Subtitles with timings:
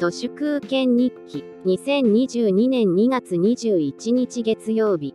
[0.00, 5.14] 都市空権日記2022年2月21日月曜日。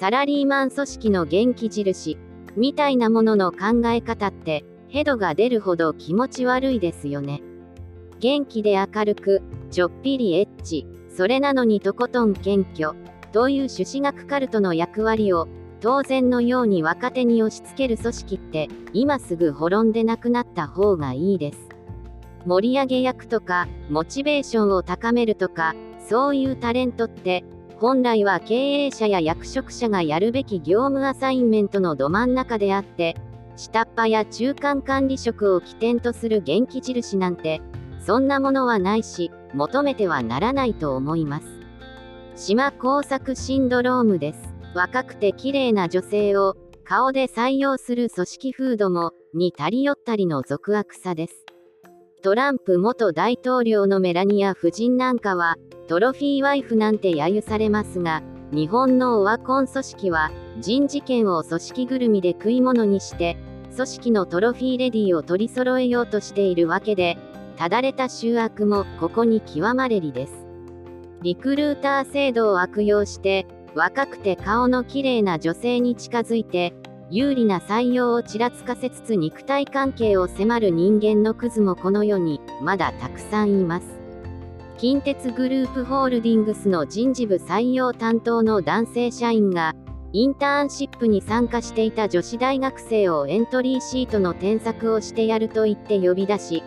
[0.00, 2.16] サラリーマン組織の元気印
[2.56, 7.42] みたいなものの考え方ってヘドが出るほど気持ち悪いですよね。
[8.18, 12.94] 元気で明るくちょっぴりエッチそれなのにとことん謙虚。
[13.32, 15.48] という朱子学カルトの役割を
[15.82, 21.67] 当然のように若手に押し付ける組織って今すぐ滅んでなくなった方がいいです。
[22.46, 25.74] 盛り上げ役とかモチベーションを高めるとか
[26.08, 27.44] そういうタレントって
[27.76, 28.54] 本来は経
[28.86, 33.16] 営者や役職者がやるべき業務アサインメントのど真ん中であって
[33.56, 37.60] 下っ端や中間管理職を起点とする元気印なんて
[38.00, 41.46] そんなものはないし求めてはならないと思います。
[42.36, 44.54] 島工作シンドロームです。
[44.74, 51.44] 若くて綺麗な女性を顔で採用する組織風土もに足りよったりの俗悪さです。
[52.20, 55.56] トランプ元大統領のメラニア夫人なんかは
[55.86, 63.36] トロフィーワイフなんて揶揄されますが日本のオワコン組織は人事権を組織ぐるみで食い物にして
[63.72, 67.16] 組織のトロフィーレディを取り揃えようとしているわけで
[67.56, 70.46] ただれた醜悪もここに極まれりです。
[71.22, 76.72] リクルーター制度を悪用して若くて顔の綺麗な女性に近づいて
[77.10, 83.86] 有利な採用をちらつかせつつ肉体関係を迫る人間のクズもこの世にまだたくさんいます。
[84.76, 89.74] 近鉄グループホールディングスの人事部採用担当の男性社員が
[90.12, 96.62] インターンシップに参加していた女子大学生をエントリーシートの添削をしてやると言って呼び出し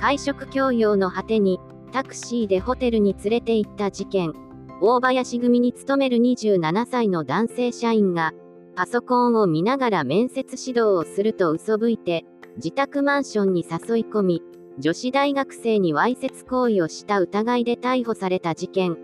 [0.00, 1.58] 会食強要の果てに
[1.92, 4.32] タクシーでホテルに連れて行った事件。
[4.80, 8.32] 大林組に勤める27歳の男性社員が
[8.76, 12.24] パソコンを見ながら面接指導をすると嘘吹いて
[12.56, 14.42] 自宅マンションに誘い込み
[14.78, 18.96] 女子大学生にわいせつ行為をした疑いで逮捕された事件。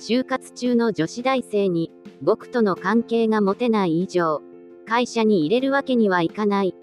[0.00, 4.40] 就活中の女子大生に僕との関係が持てない以上
[4.86, 6.74] 会社に入れるわけにはいかない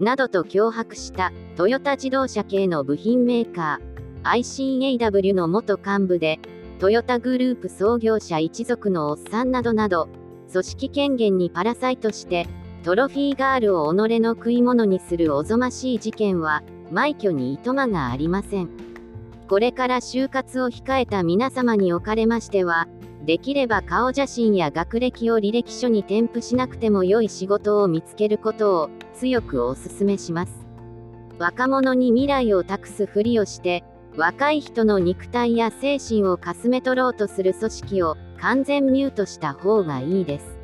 [0.00, 6.40] などと脅迫したトヨタ自動車系の部品メーカー ICAW の元幹部で
[6.78, 10.10] トヨタグループ創業者一族のおっさんなどなど、
[10.52, 12.46] 組織権限にパラサイトして、
[12.84, 18.70] トロフィーガールを己の食い物にするおぞましい事件は、枚挙にいとまがありません。
[19.48, 22.88] これから就活を控えた皆様におかれましては、
[23.24, 30.66] できれば顔写真や学歴を履歴書に添付しなくても良い仕事を見つけることを強くお勧めします。
[31.38, 33.82] 若者に未来を託すふりをして、
[34.16, 40.58] 若い人の肉体や精神をかすめ取ろうとする組織を完全ミュートした方がいいです。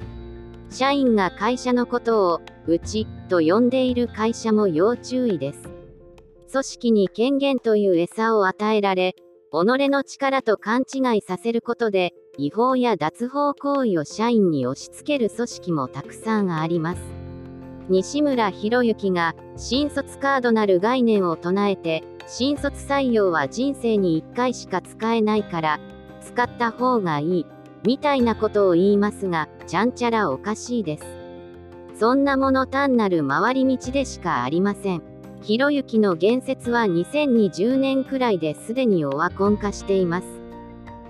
[0.71, 5.71] 社員が会社のことを、うち、と呼んでいる会社も要注意です。
[6.51, 9.15] 組織に権限という餌を与えられ、
[9.51, 17.03] 己の力と勘違いさせることで、違法や脱法行為を社員に押し付ける組織もたくさんあります。
[17.91, 25.81] 西村博之が、新卒カードなる概念を唱えて、新卒採用は人生に1回しか使えないから、
[26.23, 27.47] 使った方がいい、
[27.85, 31.05] みたいなことを言いますが、ちゃんちゃらおかしいです。
[31.99, 35.03] そんなもの単なる回り道でしかありません。
[35.43, 40.27] ひろゆきの言説は2020年くらいですでにオワコン化しています。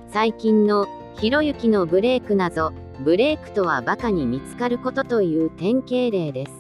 [0.09, 0.87] 最近の
[1.19, 2.73] ひろゆきのブレイクなど、
[3.05, 6.53] ブレイクとはバカに見つかることという典型例です。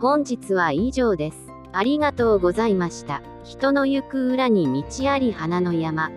[0.00, 1.38] 本日は以上です。
[1.72, 3.22] ありがとうございました。
[3.44, 6.10] 人の行く裏に道あり花の山。